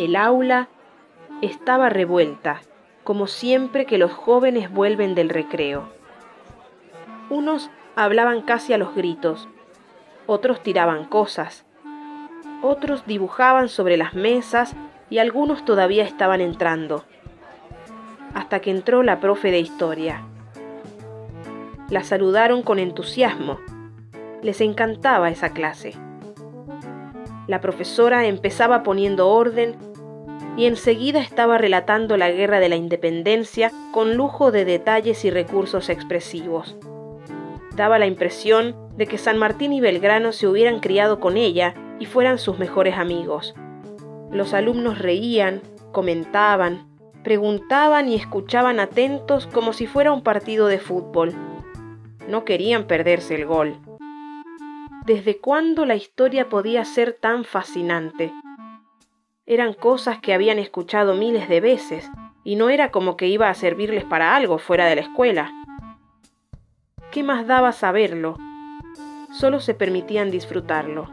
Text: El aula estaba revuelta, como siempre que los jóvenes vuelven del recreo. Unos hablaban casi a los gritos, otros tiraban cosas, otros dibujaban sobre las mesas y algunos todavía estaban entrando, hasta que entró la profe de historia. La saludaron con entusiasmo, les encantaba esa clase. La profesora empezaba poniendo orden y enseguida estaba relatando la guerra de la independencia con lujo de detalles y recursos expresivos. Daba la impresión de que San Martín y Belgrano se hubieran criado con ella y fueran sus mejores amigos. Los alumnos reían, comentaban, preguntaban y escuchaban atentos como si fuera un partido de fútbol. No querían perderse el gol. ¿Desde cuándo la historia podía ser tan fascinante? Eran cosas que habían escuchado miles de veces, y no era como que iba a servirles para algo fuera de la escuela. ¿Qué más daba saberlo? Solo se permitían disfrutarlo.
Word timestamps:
El 0.00 0.16
aula 0.16 0.68
estaba 1.42 1.90
revuelta, 1.90 2.62
como 3.04 3.26
siempre 3.26 3.84
que 3.84 3.98
los 3.98 4.10
jóvenes 4.10 4.72
vuelven 4.72 5.14
del 5.14 5.28
recreo. 5.28 5.90
Unos 7.28 7.70
hablaban 7.96 8.40
casi 8.40 8.72
a 8.72 8.78
los 8.78 8.94
gritos, 8.94 9.46
otros 10.26 10.62
tiraban 10.62 11.04
cosas, 11.04 11.66
otros 12.62 13.04
dibujaban 13.04 13.68
sobre 13.68 13.98
las 13.98 14.14
mesas 14.14 14.74
y 15.10 15.18
algunos 15.18 15.66
todavía 15.66 16.04
estaban 16.04 16.40
entrando, 16.40 17.04
hasta 18.32 18.60
que 18.60 18.70
entró 18.70 19.02
la 19.02 19.20
profe 19.20 19.50
de 19.50 19.60
historia. 19.60 20.24
La 21.90 22.04
saludaron 22.04 22.62
con 22.62 22.78
entusiasmo, 22.78 23.58
les 24.40 24.62
encantaba 24.62 25.28
esa 25.28 25.50
clase. 25.50 25.92
La 27.46 27.60
profesora 27.60 28.24
empezaba 28.24 28.82
poniendo 28.82 29.28
orden 29.28 29.89
y 30.60 30.66
enseguida 30.66 31.20
estaba 31.20 31.56
relatando 31.56 32.18
la 32.18 32.30
guerra 32.30 32.60
de 32.60 32.68
la 32.68 32.76
independencia 32.76 33.72
con 33.92 34.14
lujo 34.14 34.52
de 34.52 34.66
detalles 34.66 35.24
y 35.24 35.30
recursos 35.30 35.88
expresivos. 35.88 36.76
Daba 37.76 37.98
la 37.98 38.06
impresión 38.06 38.76
de 38.94 39.06
que 39.06 39.16
San 39.16 39.38
Martín 39.38 39.72
y 39.72 39.80
Belgrano 39.80 40.32
se 40.32 40.46
hubieran 40.46 40.80
criado 40.80 41.18
con 41.18 41.38
ella 41.38 41.72
y 41.98 42.04
fueran 42.04 42.36
sus 42.38 42.58
mejores 42.58 42.98
amigos. 42.98 43.54
Los 44.30 44.52
alumnos 44.52 44.98
reían, 44.98 45.62
comentaban, 45.92 46.86
preguntaban 47.24 48.10
y 48.10 48.16
escuchaban 48.16 48.80
atentos 48.80 49.46
como 49.46 49.72
si 49.72 49.86
fuera 49.86 50.12
un 50.12 50.22
partido 50.22 50.66
de 50.66 50.78
fútbol. 50.78 51.32
No 52.28 52.44
querían 52.44 52.84
perderse 52.84 53.34
el 53.34 53.46
gol. 53.46 53.78
¿Desde 55.06 55.38
cuándo 55.38 55.86
la 55.86 55.96
historia 55.96 56.50
podía 56.50 56.84
ser 56.84 57.14
tan 57.14 57.44
fascinante? 57.44 58.30
Eran 59.46 59.72
cosas 59.72 60.18
que 60.20 60.32
habían 60.34 60.58
escuchado 60.58 61.14
miles 61.14 61.48
de 61.48 61.60
veces, 61.60 62.10
y 62.44 62.56
no 62.56 62.70
era 62.70 62.90
como 62.90 63.16
que 63.16 63.26
iba 63.26 63.48
a 63.48 63.54
servirles 63.54 64.04
para 64.04 64.36
algo 64.36 64.58
fuera 64.58 64.86
de 64.86 64.96
la 64.96 65.00
escuela. 65.02 65.52
¿Qué 67.10 67.22
más 67.22 67.46
daba 67.46 67.72
saberlo? 67.72 68.36
Solo 69.32 69.60
se 69.60 69.74
permitían 69.74 70.30
disfrutarlo. 70.30 71.10